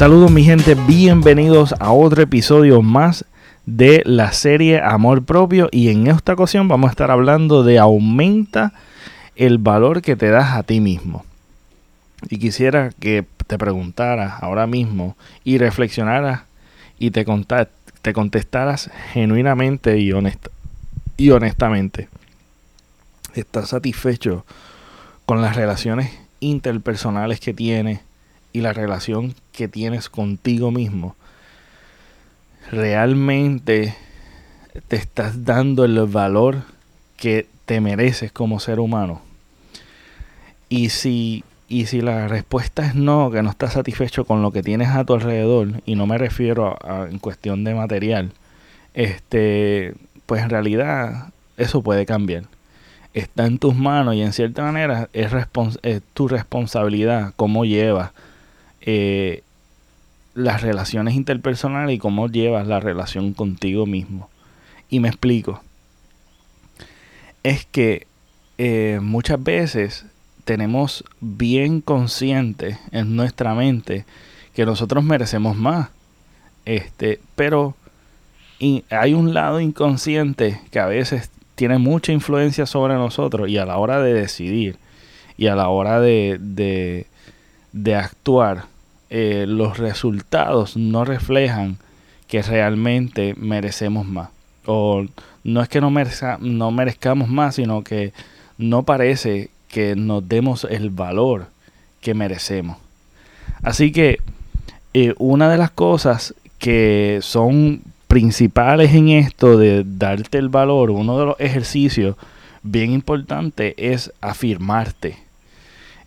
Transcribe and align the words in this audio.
Saludos 0.00 0.30
mi 0.30 0.44
gente, 0.44 0.74
bienvenidos 0.74 1.74
a 1.78 1.92
otro 1.92 2.22
episodio 2.22 2.80
más 2.80 3.26
de 3.66 4.02
la 4.06 4.32
serie 4.32 4.80
Amor 4.80 5.26
Propio 5.26 5.68
y 5.70 5.90
en 5.90 6.06
esta 6.06 6.32
ocasión 6.32 6.68
vamos 6.68 6.88
a 6.88 6.92
estar 6.92 7.10
hablando 7.10 7.64
de 7.64 7.78
aumenta 7.78 8.72
el 9.36 9.58
valor 9.58 10.00
que 10.00 10.16
te 10.16 10.30
das 10.30 10.56
a 10.56 10.62
ti 10.62 10.80
mismo. 10.80 11.26
Y 12.30 12.38
quisiera 12.38 12.92
que 12.98 13.26
te 13.46 13.58
preguntaras 13.58 14.42
ahora 14.42 14.66
mismo 14.66 15.18
y 15.44 15.58
reflexionaras 15.58 16.44
y 16.98 17.10
te, 17.10 17.26
te 18.00 18.12
contestaras 18.14 18.90
genuinamente 19.12 19.98
y, 19.98 20.12
y 21.18 21.30
honestamente. 21.30 22.08
¿Estás 23.34 23.68
satisfecho 23.68 24.46
con 25.26 25.42
las 25.42 25.56
relaciones 25.56 26.10
interpersonales 26.40 27.38
que 27.38 27.52
tienes 27.52 28.00
y 28.52 28.60
la 28.60 28.72
relación 28.72 29.34
que 29.52 29.68
tienes 29.68 30.08
contigo 30.08 30.70
mismo? 30.70 31.16
¿Realmente 32.70 33.94
te 34.88 34.96
estás 34.96 35.44
dando 35.44 35.84
el 35.84 35.98
valor 36.06 36.62
que 37.16 37.46
te 37.66 37.80
mereces 37.80 38.32
como 38.32 38.60
ser 38.60 38.80
humano? 38.80 39.22
Y 40.68 40.90
si, 40.90 41.44
y 41.68 41.86
si 41.86 42.00
la 42.00 42.28
respuesta 42.28 42.86
es 42.86 42.94
no, 42.94 43.30
que 43.30 43.42
no 43.42 43.50
estás 43.50 43.72
satisfecho 43.72 44.24
con 44.24 44.42
lo 44.42 44.52
que 44.52 44.62
tienes 44.62 44.88
a 44.88 45.04
tu 45.04 45.14
alrededor, 45.14 45.82
y 45.86 45.96
no 45.96 46.06
me 46.06 46.18
refiero 46.18 46.76
a, 46.82 47.08
en 47.10 47.18
cuestión 47.18 47.64
de 47.64 47.74
material, 47.74 48.32
este, 48.94 49.94
pues 50.26 50.42
en 50.42 50.50
realidad 50.50 51.32
eso 51.56 51.82
puede 51.82 52.06
cambiar 52.06 52.44
está 53.14 53.46
en 53.46 53.58
tus 53.58 53.74
manos 53.74 54.14
y 54.14 54.22
en 54.22 54.32
cierta 54.32 54.62
manera 54.62 55.08
es, 55.12 55.32
tu 56.14 56.28
responsabilidad 56.28 57.32
cómo 57.36 57.64
llevas 57.64 58.12
eh, 58.80 59.42
las 60.34 60.62
relaciones 60.62 61.14
interpersonales 61.14 61.94
y 61.94 61.98
cómo 61.98 62.28
llevas 62.28 62.66
la 62.66 62.80
relación 62.80 63.32
contigo 63.34 63.86
mismo. 63.86 64.28
Y 64.88 65.00
me 65.00 65.08
explico. 65.08 65.62
Es 67.42 67.64
que 67.66 68.06
eh, 68.58 69.00
muchas 69.02 69.42
veces 69.42 70.06
tenemos 70.44 71.04
bien 71.20 71.80
consciente 71.80 72.78
en 72.92 73.16
nuestra 73.16 73.54
mente 73.54 74.04
que 74.54 74.66
nosotros 74.66 75.04
merecemos 75.04 75.56
más. 75.56 75.88
Este, 76.64 77.20
pero 77.36 77.74
hay 78.90 79.14
un 79.14 79.32
lado 79.32 79.60
inconsciente 79.60 80.60
que 80.70 80.80
a 80.80 80.86
veces 80.86 81.30
tiene 81.54 81.78
mucha 81.78 82.12
influencia 82.12 82.66
sobre 82.66 82.94
nosotros 82.94 83.48
y 83.48 83.58
a 83.58 83.66
la 83.66 83.78
hora 83.78 84.00
de 84.00 84.14
decidir 84.14 84.76
y 85.36 85.46
a 85.46 85.54
la 85.54 85.68
hora 85.68 86.00
de, 86.00 86.38
de, 86.40 87.06
actuar, 87.94 88.64
eh, 89.10 89.44
los 89.48 89.78
resultados 89.78 90.76
no 90.76 91.04
reflejan 91.04 91.78
que 92.28 92.42
realmente 92.42 93.34
merecemos 93.36 94.06
más. 94.06 94.30
O 94.66 95.04
no 95.42 95.62
es 95.62 95.68
que 95.68 95.80
no, 95.80 95.90
no 96.40 96.70
merezcamos 96.70 97.28
más, 97.28 97.56
sino 97.56 97.82
que 97.82 98.12
no 98.58 98.84
parece 98.84 99.50
que 99.68 99.96
nos 99.96 100.28
demos 100.28 100.64
el 100.64 100.90
valor 100.90 101.46
que 102.00 102.14
merecemos. 102.14 102.78
Así 103.62 103.92
que 103.92 104.20
eh, 104.94 105.14
una 105.18 105.50
de 105.50 105.58
las 105.58 105.70
cosas 105.70 106.34
que 106.58 107.20
son 107.22 107.82
principales 108.06 108.92
en 108.92 109.08
esto 109.08 109.56
de 109.56 109.84
darte 109.84 110.38
el 110.38 110.48
valor, 110.48 110.90
uno 110.90 111.18
de 111.18 111.26
los 111.26 111.36
ejercicios 111.40 112.16
bien 112.62 112.90
importante 112.90 113.74
es 113.76 114.12
afirmarte. 114.20 115.16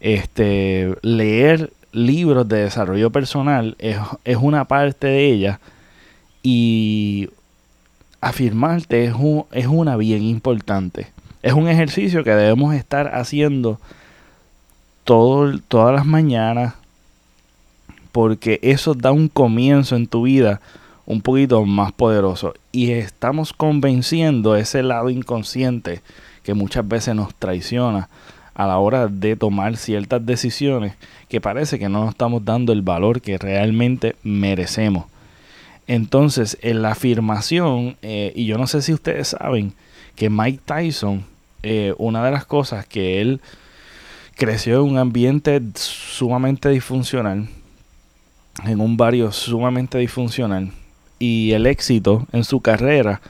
Este, 0.04 0.94
leer 1.02 1.72
libros 1.94 2.46
de 2.50 2.64
desarrollo 2.64 3.10
personal 3.10 3.78
es, 3.80 3.96
es 4.26 4.36
una 4.36 4.66
parte 4.66 5.08
de 5.08 5.28
ella 5.28 5.62
y 6.42 7.30
afirmarte 8.20 9.06
es, 9.06 9.14
un, 9.14 9.46
es 9.54 9.68
una 9.68 9.96
bien 9.96 10.24
importante. 10.24 11.08
Es 11.42 11.54
un 11.54 11.70
ejercicio 11.70 12.26
que 12.26 12.32
debemos 12.32 12.76
estar 12.76 13.16
haciendo 13.16 13.80
todas 15.06 15.96
las 15.96 16.06
mañanas 16.06 16.74
porque 18.12 18.60
eso 18.62 18.96
da 18.96 19.14
un 19.14 19.30
comienzo 19.30 19.96
en 19.96 20.08
tu 20.08 20.24
vida 20.24 20.60
un 21.06 21.22
poquito 21.22 21.64
más 21.66 21.94
poderoso. 21.94 22.54
Y 22.74 22.92
estamos 22.92 23.54
convenciendo 23.54 24.58
ese 24.58 24.84
lado 24.84 25.10
inconsciente 25.10 26.02
que 26.44 26.54
muchas 26.54 26.86
veces 26.86 27.16
nos 27.16 27.34
traiciona 27.36 28.10
a 28.56 28.68
la 28.68 28.78
hora 28.78 29.08
de 29.08 29.36
tomar 29.36 29.78
ciertas 29.78 30.26
decisiones 30.26 30.94
que 31.30 31.42
parece 31.42 31.80
que 31.80 31.90
no 31.90 32.02
nos 32.02 32.12
estamos 32.12 32.46
dando 32.46 32.74
el 32.74 32.82
valor 32.82 33.22
que 33.22 33.38
realmente 33.38 34.16
merecemos. 34.24 35.06
Entonces, 35.88 36.58
en 36.62 36.82
la 36.82 36.92
afirmación, 36.92 37.98
eh, 38.02 38.32
y 38.36 38.46
yo 38.46 38.58
no 38.58 38.68
sé 38.68 38.82
si 38.82 38.94
ustedes 38.94 39.30
saben 39.30 39.74
que 40.16 40.30
Mike 40.30 40.62
Tyson, 40.66 41.26
eh, 41.62 41.94
una 41.98 42.24
de 42.24 42.32
las 42.32 42.46
cosas 42.46 42.86
que 42.86 43.20
él 43.22 43.42
creció 44.36 44.84
en 44.84 44.92
un 44.92 44.98
ambiente 44.98 45.62
sumamente 45.76 46.70
disfuncional, 46.70 47.50
en 48.66 48.80
un 48.80 48.96
barrio 48.96 49.32
sumamente 49.32 49.98
disfuncional, 49.98 50.72
y 51.20 51.52
el 51.52 51.66
éxito 51.66 52.28
en 52.32 52.44
su 52.44 52.62
carrera 52.62 53.22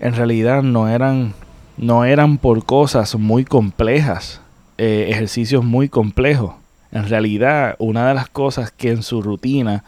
en 0.00 0.14
realidad 0.14 0.62
no 0.62 0.88
eran 0.88 1.34
no 1.78 2.04
eran 2.04 2.38
por 2.38 2.64
cosas 2.64 3.14
muy 3.14 3.44
complejas, 3.44 4.40
eh, 4.76 5.06
ejercicios 5.10 5.64
muy 5.64 5.88
complejos. 5.88 6.54
En 6.90 7.08
realidad, 7.08 7.76
una 7.78 8.08
de 8.08 8.14
las 8.14 8.28
cosas 8.28 8.70
que 8.70 8.90
en 8.90 9.02
su 9.02 9.22
rutina 9.22 9.84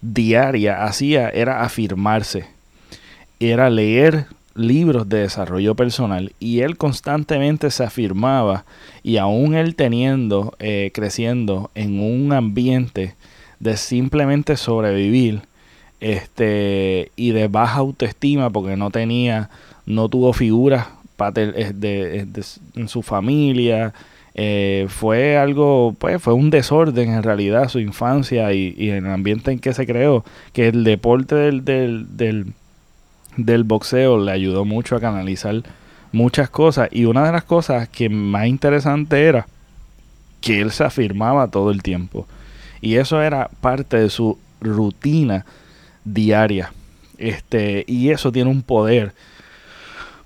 diaria 0.00 0.84
hacía 0.84 1.28
era 1.28 1.62
afirmarse, 1.62 2.46
era 3.40 3.70
leer 3.70 4.26
libros 4.54 5.08
de 5.08 5.20
desarrollo 5.20 5.74
personal 5.74 6.32
y 6.38 6.60
él 6.60 6.76
constantemente 6.76 7.70
se 7.70 7.84
afirmaba 7.84 8.64
y 9.02 9.16
aún 9.16 9.54
él 9.54 9.74
teniendo, 9.74 10.54
eh, 10.58 10.90
creciendo 10.94 11.70
en 11.74 12.00
un 12.00 12.32
ambiente 12.32 13.14
de 13.60 13.76
simplemente 13.76 14.56
sobrevivir, 14.56 15.42
este 16.00 17.12
y 17.14 17.30
de 17.30 17.46
baja 17.46 17.78
autoestima 17.78 18.50
porque 18.50 18.76
no 18.76 18.90
tenía 18.90 19.50
no 19.86 20.08
tuvo 20.08 20.32
figuras 20.32 20.88
de, 21.30 22.26
en 22.74 22.88
su 22.88 23.02
familia 23.02 23.92
eh, 24.34 24.86
fue 24.88 25.36
algo 25.36 25.94
pues 25.98 26.22
fue 26.22 26.32
un 26.32 26.50
desorden 26.50 27.12
en 27.12 27.22
realidad 27.22 27.68
su 27.68 27.78
infancia 27.80 28.52
y, 28.54 28.74
y, 28.78 28.88
el 28.88 29.06
ambiente 29.06 29.52
en 29.52 29.58
que 29.58 29.74
se 29.74 29.86
creó 29.86 30.24
que 30.54 30.68
el 30.68 30.84
deporte 30.84 31.34
del, 31.34 31.64
del, 31.64 32.16
del, 32.16 32.46
del 33.36 33.64
boxeo 33.64 34.18
le 34.18 34.32
ayudó 34.32 34.64
mucho 34.64 34.96
a 34.96 35.00
canalizar 35.00 35.62
muchas 36.12 36.48
cosas 36.48 36.88
y 36.90 37.04
una 37.04 37.26
de 37.26 37.32
las 37.32 37.44
cosas 37.44 37.88
que 37.88 38.08
más 38.08 38.46
interesante 38.46 39.22
era 39.22 39.46
que 40.40 40.60
él 40.60 40.70
se 40.70 40.84
afirmaba 40.84 41.48
todo 41.48 41.70
el 41.70 41.82
tiempo 41.82 42.26
y 42.80 42.96
eso 42.96 43.22
era 43.22 43.48
parte 43.60 43.96
de 43.96 44.10
su 44.10 44.38
rutina 44.60 45.46
diaria. 46.04 46.72
Este, 47.16 47.84
y 47.86 48.10
eso 48.10 48.32
tiene 48.32 48.50
un 48.50 48.62
poder. 48.62 49.14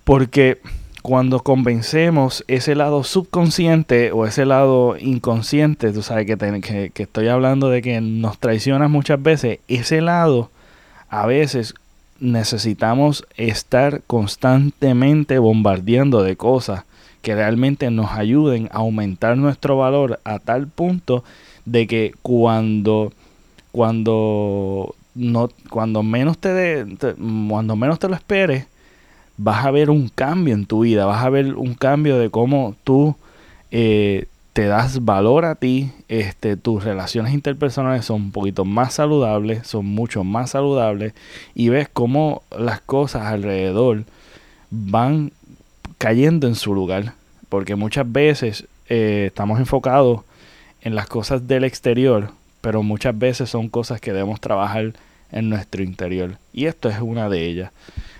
Porque 0.04 0.60
cuando 1.06 1.38
convencemos 1.38 2.44
ese 2.48 2.74
lado 2.74 3.04
subconsciente 3.04 4.10
o 4.10 4.26
ese 4.26 4.44
lado 4.44 4.96
inconsciente, 4.98 5.92
tú 5.92 6.02
sabes 6.02 6.26
que, 6.26 6.36
que, 6.36 6.90
que, 6.92 7.02
estoy 7.04 7.28
hablando 7.28 7.70
de 7.70 7.80
que 7.80 8.00
nos 8.00 8.38
traiciona 8.38 8.88
muchas 8.88 9.22
veces, 9.22 9.60
ese 9.68 10.00
lado 10.00 10.50
a 11.08 11.24
veces 11.26 11.74
necesitamos 12.18 13.24
estar 13.36 14.02
constantemente 14.08 15.38
bombardeando 15.38 16.24
de 16.24 16.34
cosas 16.34 16.82
que 17.22 17.36
realmente 17.36 17.88
nos 17.92 18.10
ayuden 18.10 18.68
a 18.72 18.78
aumentar 18.78 19.36
nuestro 19.36 19.76
valor 19.76 20.18
a 20.24 20.40
tal 20.40 20.66
punto 20.66 21.22
de 21.66 21.86
que 21.86 22.14
cuando, 22.20 23.12
cuando 23.70 24.96
no, 25.14 25.50
cuando 25.70 26.02
menos 26.02 26.36
te, 26.38 26.84
cuando 27.48 27.76
menos 27.76 28.00
te 28.00 28.08
lo 28.08 28.16
esperes, 28.16 28.66
vas 29.36 29.64
a 29.64 29.70
ver 29.70 29.90
un 29.90 30.08
cambio 30.08 30.54
en 30.54 30.66
tu 30.66 30.80
vida, 30.80 31.04
vas 31.06 31.24
a 31.24 31.30
ver 31.30 31.54
un 31.54 31.74
cambio 31.74 32.18
de 32.18 32.30
cómo 32.30 32.74
tú 32.84 33.16
eh, 33.70 34.26
te 34.52 34.66
das 34.66 35.04
valor 35.04 35.44
a 35.44 35.54
ti, 35.54 35.92
este, 36.08 36.56
tus 36.56 36.82
relaciones 36.82 37.34
interpersonales 37.34 38.06
son 38.06 38.22
un 38.22 38.32
poquito 38.32 38.64
más 38.64 38.94
saludables, 38.94 39.66
son 39.66 39.84
mucho 39.84 40.24
más 40.24 40.50
saludables 40.50 41.12
y 41.54 41.68
ves 41.68 41.88
cómo 41.92 42.42
las 42.56 42.80
cosas 42.80 43.26
alrededor 43.26 44.04
van 44.70 45.32
cayendo 45.98 46.46
en 46.46 46.54
su 46.54 46.74
lugar, 46.74 47.12
porque 47.48 47.76
muchas 47.76 48.10
veces 48.10 48.66
eh, 48.88 49.24
estamos 49.26 49.58
enfocados 49.58 50.20
en 50.80 50.94
las 50.94 51.06
cosas 51.06 51.46
del 51.46 51.64
exterior, 51.64 52.30
pero 52.62 52.82
muchas 52.82 53.18
veces 53.18 53.50
son 53.50 53.68
cosas 53.68 54.00
que 54.00 54.12
debemos 54.12 54.40
trabajar 54.40 54.94
en 55.32 55.50
nuestro 55.50 55.82
interior. 55.82 56.38
Y 56.52 56.66
esto 56.66 56.88
es 56.88 56.98
una 57.00 57.28
de 57.28 57.46
ellas. 57.46 57.72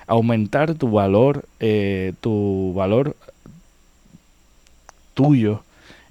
Aumentar 0.06 0.74
tu 0.74 0.90
valor, 0.90 1.44
eh, 1.60 2.12
tu 2.20 2.72
valor 2.74 3.16
tuyo. 5.14 5.62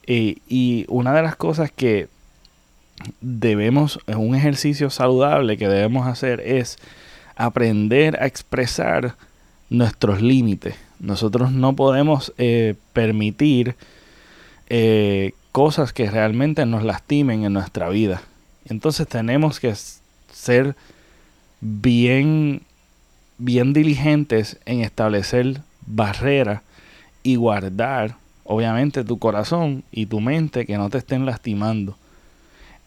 y 0.07 0.85
una 0.87 1.13
de 1.13 1.23
las 1.23 1.35
cosas 1.35 1.71
que 1.71 2.07
debemos, 3.21 3.99
un 4.07 4.35
ejercicio 4.35 4.89
saludable 4.89 5.57
que 5.57 5.67
debemos 5.67 6.07
hacer 6.07 6.41
es 6.41 6.77
aprender 7.35 8.21
a 8.21 8.25
expresar 8.25 9.15
nuestros 9.69 10.21
límites. 10.21 10.75
Nosotros 10.99 11.51
no 11.51 11.75
podemos 11.75 12.33
eh, 12.37 12.75
permitir 12.93 13.75
eh, 14.69 15.33
cosas 15.51 15.91
que 15.93 16.09
realmente 16.09 16.65
nos 16.65 16.83
lastimen 16.83 17.43
en 17.43 17.53
nuestra 17.53 17.89
vida. 17.89 18.21
Entonces 18.65 19.07
tenemos 19.07 19.59
que 19.59 19.73
ser 20.31 20.75
bien, 21.61 22.61
bien 23.37 23.73
diligentes 23.73 24.59
en 24.65 24.81
establecer 24.81 25.61
barreras 25.85 26.61
y 27.23 27.35
guardar, 27.35 28.15
obviamente, 28.43 29.03
tu 29.03 29.19
corazón 29.19 29.83
y 29.91 30.05
tu 30.05 30.21
mente 30.21 30.65
que 30.65 30.77
no 30.77 30.89
te 30.89 30.97
estén 30.97 31.25
lastimando. 31.25 31.97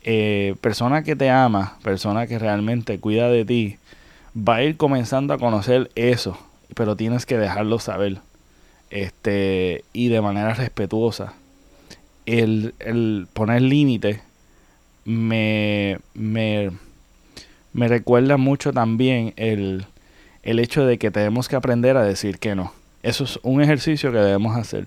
Eh, 0.03 0.55
persona 0.61 1.03
que 1.03 1.17
te 1.17 1.31
ama, 1.31 1.77
persona 1.83 2.27
que 2.27 2.39
realmente 2.39 2.99
cuida 2.99 3.29
de 3.29 3.45
ti, 3.45 3.77
va 4.37 4.57
a 4.57 4.63
ir 4.63 4.77
comenzando 4.77 5.35
a 5.35 5.39
conocer 5.39 5.91
eso, 5.95 6.39
pero 6.75 6.97
tienes 6.97 7.27
que 7.27 7.37
dejarlo 7.37 7.79
saber. 7.79 8.19
Este, 8.91 9.85
y 9.93 10.09
de 10.09 10.21
manera 10.21 10.55
respetuosa. 10.55 11.35
El, 12.27 12.75
el 12.79 13.27
poner 13.33 13.63
límites 13.63 14.21
me, 15.05 15.99
me, 16.15 16.71
me, 17.73 17.89
recuerda 17.89 18.37
mucho 18.37 18.73
también 18.73 19.33
el, 19.37 19.87
el 20.49 20.61
hecho 20.61 20.87
de 20.87 20.97
que 20.97 21.11
tenemos 21.11 21.47
que 21.47 21.57
aprender 21.57 21.99
a 21.99 22.03
decir 22.03 22.39
que 22.39 22.55
no. 22.55 22.73
Eso 23.03 23.25
es 23.25 23.39
un 23.43 23.61
ejercicio 23.61 24.11
que 24.11 24.17
debemos 24.17 24.57
hacer. 24.57 24.87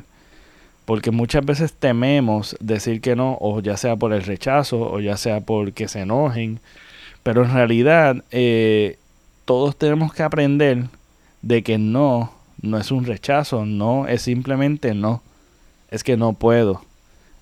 Porque 0.86 1.12
muchas 1.12 1.46
veces 1.46 1.72
tememos 1.72 2.58
decir 2.60 3.00
que 3.00 3.16
no, 3.16 3.38
o 3.40 3.62
ya 3.62 3.78
sea 3.78 3.96
por 3.96 4.12
el 4.12 4.24
rechazo, 4.24 4.82
o 4.82 5.00
ya 5.00 5.18
sea 5.18 5.42
porque 5.42 5.88
se 5.88 6.00
enojen. 6.00 6.60
Pero 7.22 7.46
en 7.46 7.54
realidad 7.54 8.24
eh, 8.32 8.98
todos 9.46 9.76
tenemos 9.76 10.16
que 10.16 10.24
aprender 10.24 10.86
de 11.44 11.62
que 11.62 11.78
no, 11.78 12.34
no 12.64 12.80
es 12.80 12.90
un 12.90 13.06
rechazo, 13.06 13.64
no 13.64 14.08
es 14.08 14.24
simplemente 14.24 14.96
no. 14.96 15.22
Es 15.92 16.04
que 16.04 16.18
no 16.18 16.34
puedo. 16.34 16.82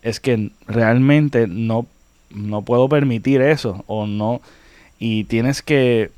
Es 0.01 0.19
que 0.19 0.51
realmente 0.67 1.47
no, 1.47 1.85
no 2.31 2.63
puedo 2.63 2.89
permitir 2.89 3.41
eso 3.41 3.85
o 3.87 4.07
no. 4.07 4.41
Y 4.99 5.23
tienes 5.23 5.61
que 5.61 6.11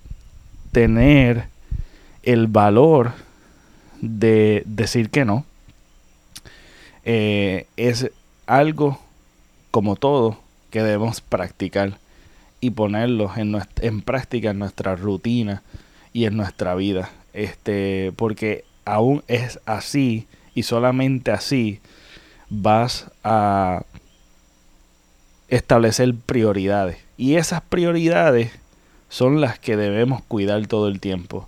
tener 0.71 1.51
el 2.23 2.47
valor 2.47 3.13
de 4.01 4.63
decir 4.65 5.09
que 5.09 5.25
no. 5.25 5.45
Eh, 7.03 7.67
es 7.77 8.11
algo 8.45 8.99
como 9.71 9.95
todo 9.95 10.37
que 10.69 10.83
debemos 10.83 11.21
practicar 11.21 11.97
y 12.59 12.71
ponerlos 12.71 13.37
en, 13.37 13.59
en 13.81 14.01
práctica 14.01 14.51
en 14.51 14.59
nuestra 14.59 14.95
rutina 14.95 15.63
y 16.13 16.25
en 16.25 16.37
nuestra 16.37 16.75
vida. 16.75 17.09
Este, 17.33 18.11
porque 18.15 18.65
aún 18.85 19.23
es 19.27 19.59
así 19.65 20.27
y 20.53 20.63
solamente 20.63 21.31
así 21.31 21.79
vas 22.49 23.09
a 23.23 23.83
establecer 25.47 26.13
prioridades. 26.15 26.97
Y 27.17 27.35
esas 27.35 27.61
prioridades 27.61 28.51
son 29.09 29.41
las 29.41 29.59
que 29.59 29.77
debemos 29.77 30.23
cuidar 30.23 30.65
todo 30.67 30.87
el 30.87 30.99
tiempo. 30.99 31.47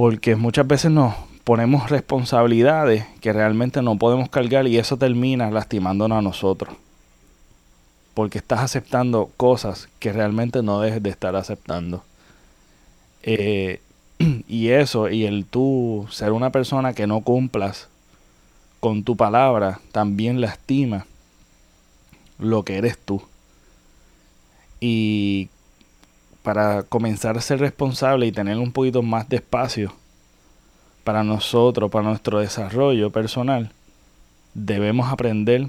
Porque 0.00 0.34
muchas 0.34 0.66
veces 0.66 0.90
nos 0.90 1.14
ponemos 1.44 1.90
responsabilidades 1.90 3.04
que 3.20 3.34
realmente 3.34 3.82
no 3.82 3.98
podemos 3.98 4.30
cargar 4.30 4.66
y 4.66 4.78
eso 4.78 4.96
termina 4.96 5.50
lastimándonos 5.50 6.16
a 6.16 6.22
nosotros 6.22 6.74
porque 8.14 8.38
estás 8.38 8.60
aceptando 8.60 9.30
cosas 9.36 9.90
que 9.98 10.10
realmente 10.10 10.62
no 10.62 10.80
debes 10.80 11.02
de 11.02 11.10
estar 11.10 11.36
aceptando. 11.36 12.02
Eh, 13.22 13.80
y 14.48 14.68
eso, 14.68 15.10
y 15.10 15.26
el 15.26 15.44
tú 15.44 16.06
ser 16.10 16.32
una 16.32 16.50
persona 16.50 16.94
que 16.94 17.06
no 17.06 17.20
cumplas 17.20 17.88
con 18.80 19.04
tu 19.04 19.16
palabra, 19.16 19.80
también 19.92 20.40
lastima 20.40 21.04
lo 22.38 22.64
que 22.64 22.78
eres 22.78 22.96
tú. 22.98 23.22
Y 24.80 25.50
para 26.42 26.82
comenzar 26.82 27.36
a 27.36 27.40
ser 27.40 27.60
responsable 27.60 28.26
y 28.26 28.32
tener 28.32 28.58
un 28.58 28.72
poquito 28.72 29.02
más 29.02 29.28
de 29.28 29.36
espacio 29.36 29.94
para 31.04 31.22
nosotros, 31.22 31.90
para 31.90 32.08
nuestro 32.08 32.40
desarrollo 32.40 33.10
personal, 33.10 33.72
debemos 34.54 35.12
aprender 35.12 35.68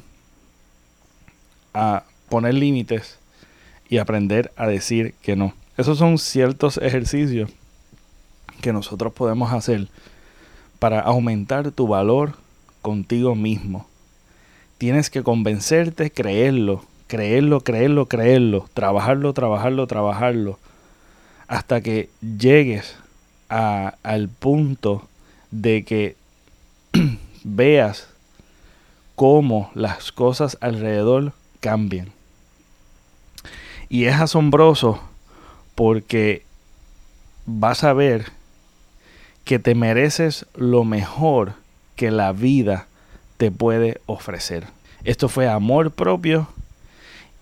a 1.73 2.03
poner 2.29 2.53
límites 2.53 3.17
y 3.89 3.97
aprender 3.97 4.51
a 4.55 4.67
decir 4.67 5.13
que 5.21 5.35
no. 5.35 5.53
Esos 5.77 5.97
son 5.97 6.17
ciertos 6.17 6.77
ejercicios 6.77 7.51
que 8.61 8.73
nosotros 8.73 9.13
podemos 9.13 9.51
hacer 9.51 9.87
para 10.79 11.01
aumentar 11.01 11.71
tu 11.71 11.87
valor 11.87 12.35
contigo 12.81 13.35
mismo. 13.35 13.87
Tienes 14.77 15.09
que 15.09 15.23
convencerte, 15.23 16.11
creerlo, 16.11 16.83
creerlo, 17.11 17.59
creerlo, 17.59 18.05
creerlo, 18.05 18.69
trabajarlo, 18.73 19.33
trabajarlo, 19.33 19.85
trabajarlo, 19.85 20.57
hasta 21.49 21.81
que 21.81 22.09
llegues 22.21 22.95
a, 23.49 23.95
al 24.01 24.29
punto 24.29 25.09
de 25.51 25.83
que 25.83 26.15
veas 27.43 28.07
cómo 29.15 29.71
las 29.73 30.13
cosas 30.13 30.57
alrededor 30.61 31.33
cambian. 31.59 32.13
Y 33.89 34.05
es 34.05 34.15
asombroso 34.15 35.01
porque 35.75 36.45
vas 37.45 37.83
a 37.83 37.91
ver 37.91 38.31
que 39.43 39.59
te 39.59 39.75
mereces 39.75 40.45
lo 40.55 40.85
mejor 40.85 41.55
que 41.97 42.09
la 42.09 42.31
vida 42.31 42.87
te 43.35 43.51
puede 43.51 43.99
ofrecer. 44.05 44.67
Esto 45.03 45.27
fue 45.27 45.49
amor 45.49 45.91
propio 45.91 46.47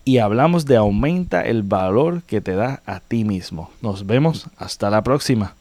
y 0.04 0.18
hablamos 0.18 0.66
de 0.66 0.76
aumenta 0.76 1.42
el 1.42 1.62
valor 1.62 2.22
que 2.22 2.40
te 2.40 2.54
da 2.54 2.82
a 2.86 3.00
ti 3.00 3.24
mismo. 3.24 3.70
Nos 3.82 4.06
vemos 4.06 4.46
hasta 4.56 4.90
la 4.90 5.02
próxima. 5.02 5.54